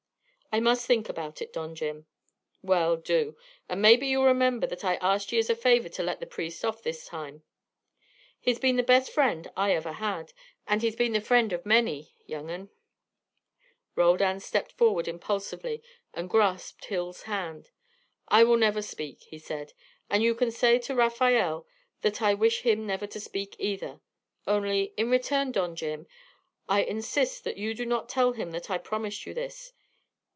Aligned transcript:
"I 0.53 0.59
must 0.59 0.85
think 0.85 1.07
about 1.07 1.41
it, 1.41 1.53
Don 1.53 1.75
Jim." 1.75 2.07
"Well, 2.61 2.97
do. 2.97 3.37
And 3.69 3.81
maybe 3.81 4.05
you'll 4.07 4.25
remember 4.25 4.67
that 4.67 4.83
I 4.83 4.95
asked 4.95 5.31
ye 5.31 5.39
as 5.39 5.49
a 5.49 5.55
favour 5.55 5.87
to 5.87 6.03
let 6.03 6.19
the 6.19 6.25
priest 6.25 6.65
off 6.65 6.83
this 6.83 7.05
time. 7.05 7.43
He's 8.37 8.59
been 8.59 8.75
the 8.75 8.83
best 8.83 9.13
friend 9.13 9.49
I 9.55 9.71
ever 9.71 9.93
had, 9.93 10.33
and 10.67 10.81
he's 10.81 10.97
been 10.97 11.13
the 11.13 11.21
friend 11.21 11.53
of 11.53 11.65
many, 11.65 12.11
young 12.25 12.51
'un." 12.51 12.69
Roldan 13.95 14.41
stepped 14.41 14.73
forward 14.73 15.07
impulsively 15.07 15.81
and 16.13 16.29
grasped 16.29 16.83
Hill's 16.83 17.21
hand. 17.21 17.69
"I 18.27 18.43
will 18.43 18.57
never 18.57 18.81
speak," 18.81 19.21
he 19.21 19.39
said. 19.39 19.71
"And 20.09 20.21
you 20.21 20.35
can 20.35 20.51
say 20.51 20.79
to 20.79 20.93
Rafael 20.93 21.65
that 22.01 22.21
I 22.21 22.33
wish 22.33 22.63
him 22.63 22.85
never 22.85 23.07
to 23.07 23.21
speak, 23.21 23.55
either. 23.57 24.01
Only, 24.45 24.93
in 24.97 25.09
return, 25.09 25.53
Don 25.53 25.77
Jim, 25.77 26.07
I 26.67 26.83
insist 26.83 27.45
that 27.45 27.55
you 27.55 27.73
do 27.73 27.85
not 27.85 28.09
tell 28.09 28.33
him 28.33 28.51
that 28.51 28.69
I 28.69 28.77
promised 28.77 29.25
you 29.25 29.33
this. 29.33 29.71